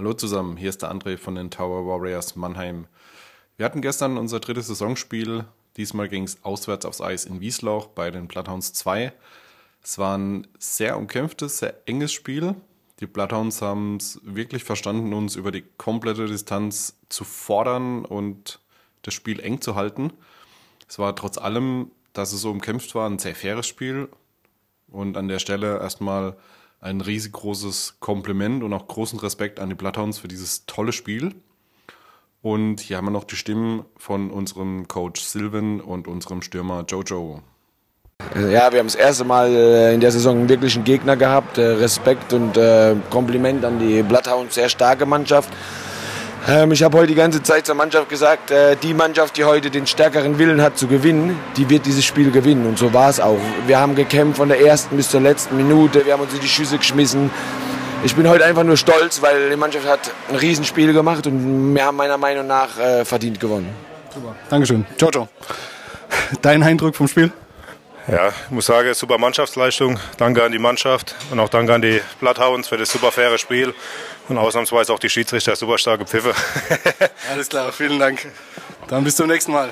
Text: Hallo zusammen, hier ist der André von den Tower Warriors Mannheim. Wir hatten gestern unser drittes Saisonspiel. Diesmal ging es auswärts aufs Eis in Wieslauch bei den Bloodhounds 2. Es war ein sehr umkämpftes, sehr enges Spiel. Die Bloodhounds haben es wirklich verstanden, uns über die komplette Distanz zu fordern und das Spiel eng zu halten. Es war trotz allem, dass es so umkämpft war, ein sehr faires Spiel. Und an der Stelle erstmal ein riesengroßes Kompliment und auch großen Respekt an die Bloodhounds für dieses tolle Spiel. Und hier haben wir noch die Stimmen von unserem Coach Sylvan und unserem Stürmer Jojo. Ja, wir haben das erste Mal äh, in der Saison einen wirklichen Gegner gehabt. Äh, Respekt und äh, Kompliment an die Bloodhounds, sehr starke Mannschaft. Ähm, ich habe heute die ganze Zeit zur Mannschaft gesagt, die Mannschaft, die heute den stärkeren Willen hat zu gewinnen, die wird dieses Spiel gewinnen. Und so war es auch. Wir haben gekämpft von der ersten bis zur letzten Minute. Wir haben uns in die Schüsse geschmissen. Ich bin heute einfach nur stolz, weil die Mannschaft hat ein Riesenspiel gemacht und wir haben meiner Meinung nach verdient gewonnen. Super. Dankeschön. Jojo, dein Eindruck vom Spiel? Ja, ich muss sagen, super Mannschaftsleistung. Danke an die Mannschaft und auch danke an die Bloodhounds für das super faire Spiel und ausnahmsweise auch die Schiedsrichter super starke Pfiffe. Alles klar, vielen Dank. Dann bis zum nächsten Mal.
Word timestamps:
Hallo 0.00 0.14
zusammen, 0.14 0.56
hier 0.56 0.70
ist 0.70 0.80
der 0.80 0.90
André 0.90 1.18
von 1.18 1.34
den 1.34 1.50
Tower 1.50 1.86
Warriors 1.86 2.34
Mannheim. 2.34 2.86
Wir 3.58 3.66
hatten 3.66 3.82
gestern 3.82 4.16
unser 4.16 4.40
drittes 4.40 4.68
Saisonspiel. 4.68 5.44
Diesmal 5.76 6.08
ging 6.08 6.22
es 6.22 6.42
auswärts 6.42 6.86
aufs 6.86 7.02
Eis 7.02 7.26
in 7.26 7.42
Wieslauch 7.42 7.88
bei 7.88 8.10
den 8.10 8.26
Bloodhounds 8.26 8.72
2. 8.72 9.12
Es 9.82 9.98
war 9.98 10.16
ein 10.16 10.46
sehr 10.58 10.96
umkämpftes, 10.96 11.58
sehr 11.58 11.86
enges 11.86 12.14
Spiel. 12.14 12.54
Die 13.00 13.06
Bloodhounds 13.06 13.60
haben 13.60 13.98
es 13.98 14.18
wirklich 14.22 14.64
verstanden, 14.64 15.12
uns 15.12 15.36
über 15.36 15.52
die 15.52 15.66
komplette 15.76 16.24
Distanz 16.24 16.96
zu 17.10 17.24
fordern 17.24 18.06
und 18.06 18.58
das 19.02 19.12
Spiel 19.12 19.38
eng 19.40 19.60
zu 19.60 19.74
halten. 19.74 20.14
Es 20.88 20.98
war 20.98 21.14
trotz 21.14 21.36
allem, 21.36 21.90
dass 22.14 22.32
es 22.32 22.40
so 22.40 22.50
umkämpft 22.50 22.94
war, 22.94 23.06
ein 23.06 23.18
sehr 23.18 23.34
faires 23.34 23.66
Spiel. 23.66 24.08
Und 24.88 25.18
an 25.18 25.28
der 25.28 25.40
Stelle 25.40 25.78
erstmal 25.78 26.38
ein 26.80 27.00
riesengroßes 27.00 27.96
Kompliment 28.00 28.62
und 28.62 28.72
auch 28.72 28.86
großen 28.86 29.18
Respekt 29.18 29.60
an 29.60 29.68
die 29.68 29.74
Bloodhounds 29.74 30.18
für 30.18 30.28
dieses 30.28 30.66
tolle 30.66 30.92
Spiel. 30.92 31.34
Und 32.42 32.80
hier 32.80 32.96
haben 32.96 33.04
wir 33.04 33.10
noch 33.10 33.24
die 33.24 33.36
Stimmen 33.36 33.84
von 33.98 34.30
unserem 34.30 34.88
Coach 34.88 35.20
Sylvan 35.20 35.80
und 35.80 36.08
unserem 36.08 36.40
Stürmer 36.40 36.84
Jojo. 36.88 37.42
Ja, 38.34 38.70
wir 38.72 38.78
haben 38.78 38.86
das 38.86 38.94
erste 38.94 39.24
Mal 39.24 39.48
äh, 39.48 39.94
in 39.94 40.00
der 40.00 40.12
Saison 40.12 40.38
einen 40.38 40.48
wirklichen 40.48 40.84
Gegner 40.84 41.16
gehabt. 41.16 41.58
Äh, 41.58 41.62
Respekt 41.62 42.32
und 42.32 42.56
äh, 42.56 42.94
Kompliment 43.10 43.64
an 43.64 43.78
die 43.78 44.02
Bloodhounds, 44.02 44.54
sehr 44.54 44.68
starke 44.68 45.06
Mannschaft. 45.06 45.50
Ähm, 46.48 46.72
ich 46.72 46.82
habe 46.82 46.96
heute 46.98 47.08
die 47.08 47.14
ganze 47.14 47.42
Zeit 47.42 47.66
zur 47.66 47.74
Mannschaft 47.74 48.08
gesagt, 48.08 48.52
die 48.82 48.94
Mannschaft, 48.94 49.36
die 49.36 49.44
heute 49.44 49.70
den 49.70 49.86
stärkeren 49.86 50.38
Willen 50.38 50.62
hat 50.62 50.78
zu 50.78 50.86
gewinnen, 50.86 51.38
die 51.56 51.68
wird 51.68 51.86
dieses 51.86 52.04
Spiel 52.04 52.30
gewinnen. 52.30 52.66
Und 52.66 52.78
so 52.78 52.92
war 52.92 53.10
es 53.10 53.20
auch. 53.20 53.38
Wir 53.66 53.78
haben 53.78 53.94
gekämpft 53.94 54.38
von 54.38 54.48
der 54.48 54.60
ersten 54.60 54.96
bis 54.96 55.10
zur 55.10 55.20
letzten 55.20 55.56
Minute. 55.56 56.04
Wir 56.06 56.14
haben 56.14 56.22
uns 56.22 56.32
in 56.32 56.40
die 56.40 56.48
Schüsse 56.48 56.78
geschmissen. 56.78 57.30
Ich 58.02 58.16
bin 58.16 58.28
heute 58.28 58.44
einfach 58.46 58.64
nur 58.64 58.78
stolz, 58.78 59.20
weil 59.20 59.50
die 59.50 59.56
Mannschaft 59.56 59.86
hat 59.86 60.10
ein 60.30 60.36
Riesenspiel 60.36 60.92
gemacht 60.92 61.26
und 61.26 61.74
wir 61.74 61.84
haben 61.84 61.96
meiner 61.96 62.16
Meinung 62.16 62.46
nach 62.46 62.70
verdient 63.04 63.38
gewonnen. 63.38 63.68
Super. 64.14 64.34
Dankeschön. 64.48 64.86
Jojo, 64.98 65.28
dein 66.40 66.62
Eindruck 66.62 66.96
vom 66.96 67.06
Spiel? 67.06 67.30
Ja, 68.10 68.30
ich 68.30 68.50
muss 68.50 68.66
sagen, 68.66 68.92
super 68.92 69.18
Mannschaftsleistung. 69.18 70.00
Danke 70.16 70.42
an 70.42 70.50
die 70.50 70.58
Mannschaft 70.58 71.14
und 71.30 71.38
auch 71.38 71.48
danke 71.48 71.74
an 71.74 71.80
die 71.80 72.00
Bloodhounds 72.18 72.66
für 72.66 72.76
das 72.76 72.90
super 72.90 73.12
faire 73.12 73.38
Spiel 73.38 73.72
und 74.28 74.36
ausnahmsweise 74.36 74.92
auch 74.92 74.98
die 74.98 75.08
Schiedsrichter 75.08 75.54
super 75.54 75.78
starke 75.78 76.04
Pfiffe. 76.06 76.34
Alles 77.30 77.48
klar, 77.48 77.70
vielen 77.72 78.00
Dank. 78.00 78.26
Dann 78.88 79.04
bis 79.04 79.14
zum 79.14 79.28
nächsten 79.28 79.52
Mal. 79.52 79.70